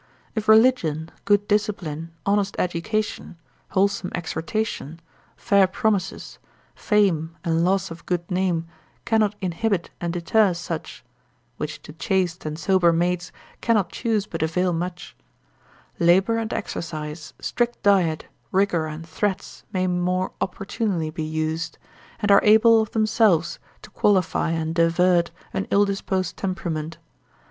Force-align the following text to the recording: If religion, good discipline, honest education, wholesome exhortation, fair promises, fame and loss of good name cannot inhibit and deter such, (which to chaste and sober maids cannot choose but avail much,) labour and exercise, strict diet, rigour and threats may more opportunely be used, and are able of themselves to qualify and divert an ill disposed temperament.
If 0.33 0.47
religion, 0.47 1.11
good 1.25 1.47
discipline, 1.47 2.11
honest 2.25 2.55
education, 2.57 3.37
wholesome 3.69 4.09
exhortation, 4.15 4.99
fair 5.37 5.67
promises, 5.67 6.39
fame 6.73 7.35
and 7.43 7.63
loss 7.63 7.91
of 7.91 8.03
good 8.07 8.31
name 8.31 8.65
cannot 9.05 9.35
inhibit 9.41 9.91
and 10.01 10.11
deter 10.11 10.55
such, 10.55 11.05
(which 11.57 11.83
to 11.83 11.93
chaste 11.93 12.47
and 12.47 12.57
sober 12.57 12.91
maids 12.91 13.31
cannot 13.61 13.91
choose 13.91 14.25
but 14.25 14.41
avail 14.41 14.73
much,) 14.73 15.15
labour 15.99 16.39
and 16.39 16.51
exercise, 16.51 17.35
strict 17.39 17.83
diet, 17.83 18.25
rigour 18.51 18.87
and 18.87 19.07
threats 19.07 19.65
may 19.71 19.85
more 19.85 20.31
opportunely 20.41 21.11
be 21.11 21.21
used, 21.21 21.77
and 22.19 22.31
are 22.31 22.41
able 22.43 22.81
of 22.81 22.89
themselves 22.89 23.59
to 23.83 23.91
qualify 23.91 24.49
and 24.49 24.73
divert 24.73 25.29
an 25.53 25.67
ill 25.69 25.85
disposed 25.85 26.37
temperament. 26.37 26.97